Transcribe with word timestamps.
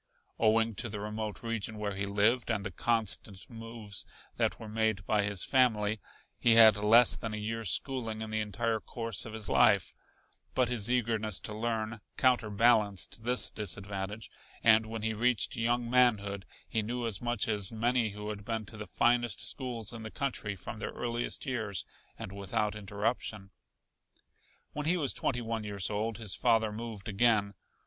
Owing 0.39 0.73
to 0.77 0.89
the 0.89 0.99
remote 0.99 1.43
region 1.43 1.77
where 1.77 1.93
he 1.93 2.07
lived 2.07 2.49
and 2.49 2.65
the 2.65 2.71
constant 2.71 3.47
moves 3.51 4.03
that 4.35 4.59
were 4.59 4.67
made 4.67 5.05
by 5.05 5.21
his 5.21 5.43
family, 5.43 5.99
he 6.39 6.55
had 6.55 6.75
less 6.75 7.15
than 7.15 7.35
a 7.35 7.37
year's 7.37 7.69
schooling 7.69 8.21
in 8.23 8.31
the 8.31 8.41
entire 8.41 8.79
course 8.79 9.27
of 9.27 9.33
his 9.33 9.47
life, 9.47 9.93
but 10.55 10.69
his 10.69 10.89
eagerness 10.89 11.39
to 11.41 11.53
learn 11.53 12.01
counterbalanced 12.17 13.25
this 13.25 13.51
disadvantage 13.51 14.31
and 14.63 14.87
when 14.87 15.03
he 15.03 15.13
reached 15.13 15.55
young 15.55 15.87
manhood 15.87 16.47
he 16.67 16.81
knew 16.81 17.05
as 17.05 17.21
much 17.21 17.47
as 17.47 17.71
many 17.71 18.09
who 18.09 18.29
had 18.29 18.43
been 18.43 18.65
to 18.65 18.77
the 18.77 18.87
finest 18.87 19.39
schools 19.39 19.93
in 19.93 20.01
the 20.01 20.09
country 20.09 20.55
from 20.55 20.79
their 20.79 20.89
earliest 20.93 21.45
years 21.45 21.85
and 22.17 22.31
without 22.31 22.75
interruption. 22.75 23.51
When 24.73 24.87
he 24.87 24.97
was 24.97 25.13
twenty 25.13 25.41
one 25.41 25.63
years 25.63 25.91
old 25.91 26.17
his 26.17 26.33
father 26.33 26.71
moved 26.71 27.07
again. 27.07 27.53